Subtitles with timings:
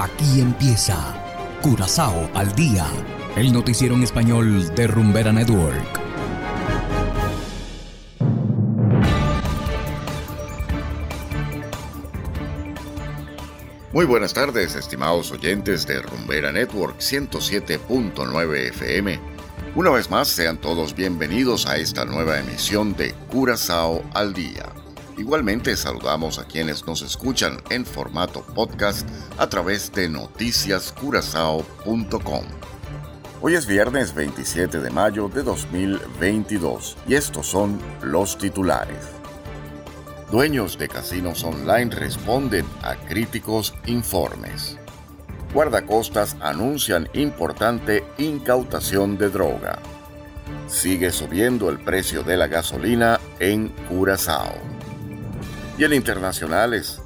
[0.00, 0.96] Aquí empieza
[1.60, 2.86] Curazao al día,
[3.34, 6.00] el noticiero en español de Rumbera Network.
[13.92, 19.20] Muy buenas tardes, estimados oyentes de Rumbera Network 107.9 FM.
[19.74, 24.72] Una vez más, sean todos bienvenidos a esta nueva emisión de Curazao al día.
[25.18, 29.04] Igualmente saludamos a quienes nos escuchan en formato podcast
[29.36, 32.44] a través de noticiascurazao.com.
[33.40, 39.08] Hoy es viernes 27 de mayo de 2022 y estos son los titulares.
[40.30, 44.78] Dueños de casinos online responden a críticos informes.
[45.52, 49.80] Guardacostas anuncian importante incautación de droga.
[50.68, 54.77] Sigue subiendo el precio de la gasolina en Curazao
[55.78, 57.00] y en internacionales.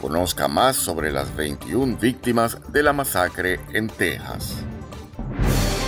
[0.00, 4.56] Conozca más sobre las 21 víctimas de la masacre en Texas.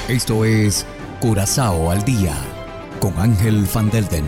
[0.09, 0.87] Esto es
[1.21, 2.35] Curazao al día
[3.01, 4.25] con Ángel Van Delden.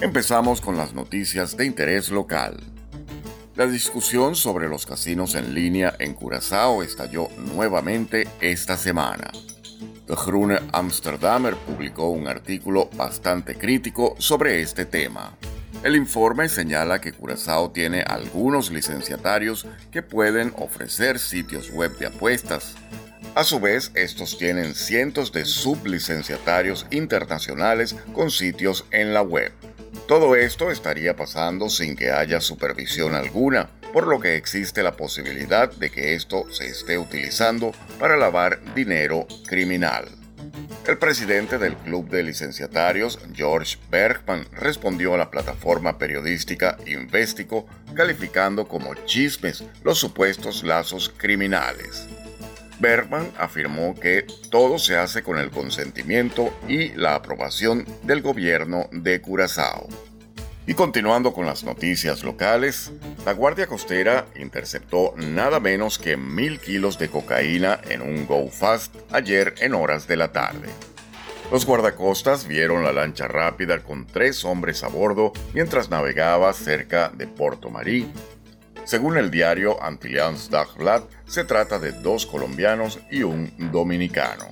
[0.00, 2.56] Empezamos con las noticias de interés local.
[3.56, 9.32] La discusión sobre los casinos en línea en Curazao estalló nuevamente esta semana.
[10.16, 15.36] Groene Amsterdammer publicó un artículo bastante crítico sobre este tema.
[15.84, 22.74] El informe señala que Curazao tiene algunos licenciatarios que pueden ofrecer sitios web de apuestas.
[23.34, 29.52] A su vez, estos tienen cientos de sublicenciatarios internacionales con sitios en la web.
[30.08, 35.70] Todo esto estaría pasando sin que haya supervisión alguna, por lo que existe la posibilidad
[35.70, 40.08] de que esto se esté utilizando para lavar dinero criminal.
[40.86, 48.66] El presidente del Club de Licenciatarios, George Bergman, respondió a la plataforma periodística Investico calificando
[48.66, 52.06] como chismes los supuestos lazos criminales.
[52.80, 59.20] Bergman afirmó que todo se hace con el consentimiento y la aprobación del gobierno de
[59.20, 59.88] Curazao.
[60.68, 62.92] Y continuando con las noticias locales,
[63.24, 68.94] la Guardia Costera interceptó nada menos que mil kilos de cocaína en un Go Fast
[69.10, 70.68] ayer en horas de la tarde.
[71.50, 77.26] Los guardacostas vieron la lancha rápida con tres hombres a bordo mientras navegaba cerca de
[77.26, 78.12] Porto Marí.
[78.84, 84.48] Según el diario Antillians Dagblad, se trata de dos colombianos y un dominicano.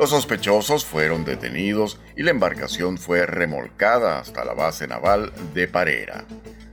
[0.00, 6.24] Los sospechosos fueron detenidos y la embarcación fue remolcada hasta la base naval de Parera.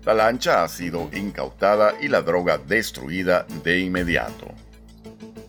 [0.06, 4.48] La lancha ha sido incautada y la droga destruida de inmediato.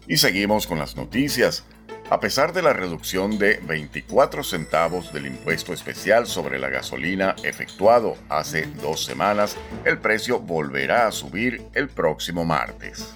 [0.09, 1.67] Y seguimos con las noticias.
[2.11, 8.17] A pesar de la reducción de 24 centavos del impuesto especial sobre la gasolina efectuado
[8.29, 13.15] hace dos semanas, el precio volverá a subir el próximo martes.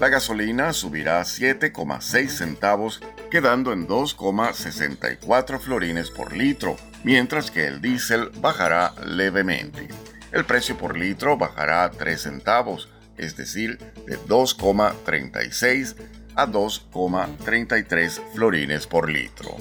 [0.00, 8.30] La gasolina subirá 7,6 centavos, quedando en 2,64 florines por litro, mientras que el diésel
[8.40, 9.88] bajará levemente.
[10.32, 15.94] El precio por litro bajará 3 centavos, es decir, de 2,36
[16.34, 19.56] a 2,33 florines por litro.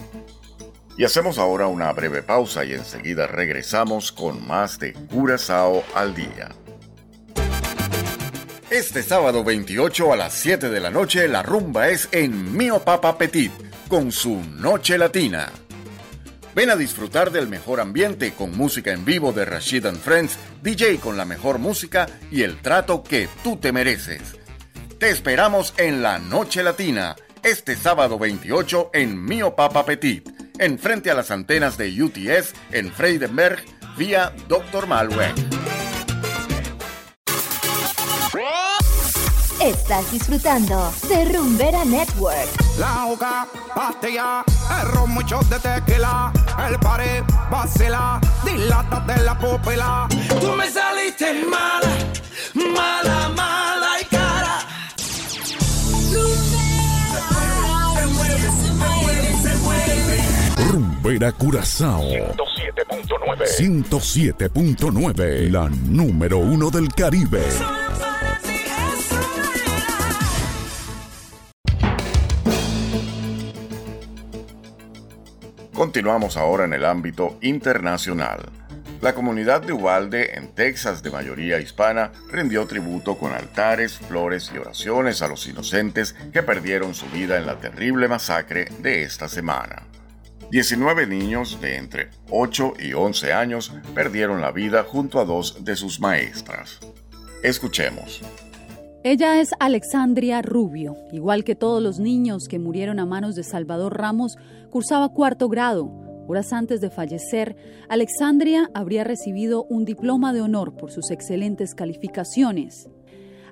[0.98, 6.50] Y hacemos ahora una breve pausa y enseguida regresamos con más de Curazao al día.
[8.72, 13.18] Este sábado 28 a las 7 de la noche la rumba es en Mio Papa
[13.18, 13.52] Petit
[13.90, 15.52] con su Noche Latina.
[16.56, 21.00] Ven a disfrutar del mejor ambiente con música en vivo de Rashid and Friends, DJ
[21.00, 24.22] con la mejor música y el trato que tú te mereces.
[24.98, 30.30] Te esperamos en la Noche Latina, este sábado 28 en Mio Papa Petit,
[30.60, 33.66] en frente a las antenas de UTS en Freidenberg,
[33.98, 34.88] vía Dr.
[34.88, 35.51] Malweg.
[39.64, 42.50] Estás disfrutando de Rumbera Network.
[42.80, 44.44] La hoja, pastilla,
[44.82, 46.34] el ron, mucho de tequila,
[46.68, 50.08] el pared, vacila, dilata de la pupila.
[50.40, 51.96] Tú me saliste mala,
[52.56, 54.62] mala, mala y cara.
[60.72, 67.44] Rumbera Curazao 107.9 107.9 La número uno del Caribe.
[75.92, 78.50] Continuamos ahora en el ámbito internacional.
[79.02, 84.58] La comunidad de Uvalde, en Texas, de mayoría hispana, rindió tributo con altares, flores y
[84.58, 89.84] oraciones a los inocentes que perdieron su vida en la terrible masacre de esta semana.
[90.50, 95.76] 19 niños de entre 8 y 11 años perdieron la vida junto a dos de
[95.76, 96.80] sus maestras.
[97.44, 98.22] Escuchemos.
[99.04, 100.96] Ella es Alexandria Rubio.
[101.12, 104.38] Igual que todos los niños que murieron a manos de Salvador Ramos,
[104.70, 105.92] cursaba cuarto grado.
[106.28, 107.56] Horas antes de fallecer,
[107.90, 112.92] Alexandria habría recibido un diploma de honor por sus excelentes calificaciones.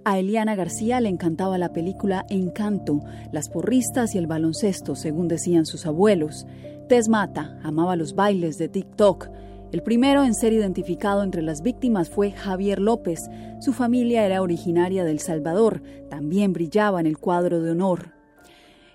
[0.05, 3.01] A Eliana García le encantaba la película Encanto,
[3.31, 6.45] las porristas y el baloncesto, según decían sus abuelos.
[6.87, 9.29] Tess Mata amaba los bailes de TikTok.
[9.71, 13.29] El primero en ser identificado entre las víctimas fue Javier López.
[13.61, 18.13] Su familia era originaria del Salvador, también brillaba en el cuadro de honor.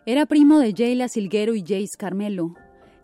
[0.04, 2.54] Era primo de Jayla Silguero y Jace Carmelo.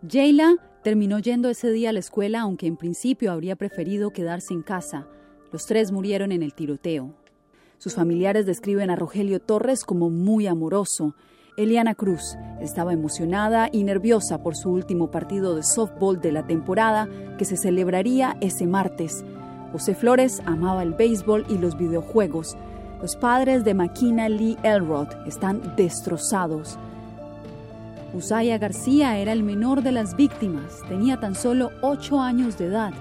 [0.05, 4.63] Jayla terminó yendo ese día a la escuela, aunque en principio habría preferido quedarse en
[4.63, 5.07] casa.
[5.53, 7.15] Los tres murieron en el tiroteo.
[7.77, 11.15] Sus familiares describen a Rogelio Torres como muy amoroso.
[11.61, 17.07] Eliana Cruz estaba emocionada y nerviosa por su último partido de softball de la temporada
[17.37, 19.23] que se celebraría ese martes.
[19.71, 22.57] José Flores amaba el béisbol y los videojuegos.
[23.01, 26.79] Los padres de Maquina Lee Elrod están destrozados.
[28.13, 32.93] Usaya García era el menor de las víctimas, tenía tan solo ocho años de edad.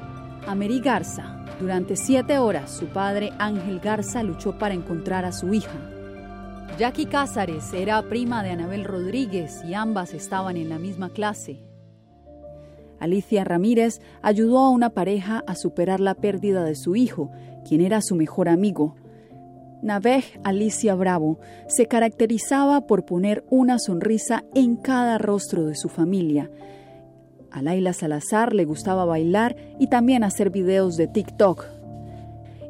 [0.47, 5.79] Ameri Garza durante siete horas, su padre Ángel Garza luchó para encontrar a su hija.
[6.79, 11.61] Jackie Cázares era prima de Anabel Rodríguez y ambas estaban en la misma clase.
[12.99, 17.31] Alicia Ramírez ayudó a una pareja a superar la pérdida de su hijo,
[17.67, 18.95] quien era su mejor amigo.
[19.83, 21.39] Navej Alicia Bravo
[21.69, 26.51] se caracterizaba por poner una sonrisa en cada rostro de su familia
[27.51, 31.80] a Laila Salazar le gustaba bailar y también hacer videos de TikTok.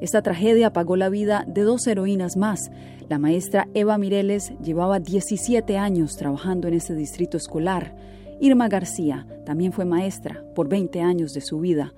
[0.00, 2.70] Esta tragedia apagó la vida de dos heroínas más.
[3.08, 7.94] La maestra Eva Mireles llevaba 17 años trabajando en ese distrito escolar.
[8.40, 11.92] Irma García también fue maestra por 20 años de su vida.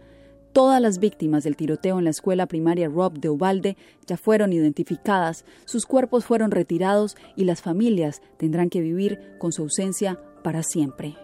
[0.52, 3.76] Todas las víctimas del tiroteo en la escuela primaria Rob de Ubalde
[4.06, 9.62] ya fueron identificadas, sus cuerpos fueron retirados y las familias tendrán que vivir con su
[9.62, 11.16] ausencia para siempre.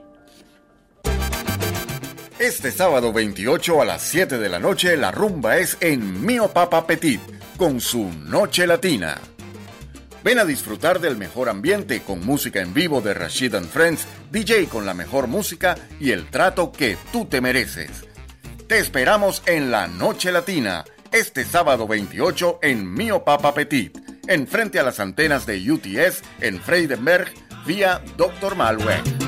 [2.39, 6.87] Este sábado 28 a las 7 de la noche la rumba es en Mio Papa
[6.87, 7.21] Petit
[7.57, 9.19] con su Noche Latina.
[10.23, 14.67] Ven a disfrutar del mejor ambiente con música en vivo de Rashid and Friends, DJ
[14.67, 17.91] con la mejor música y el trato que tú te mereces.
[18.69, 23.99] Te esperamos en la Noche Latina, este sábado 28 en Mio Papa Petit,
[24.29, 27.33] en frente a las antenas de UTS en Freidenberg
[27.67, 28.55] vía Dr.
[28.55, 29.28] Malweg.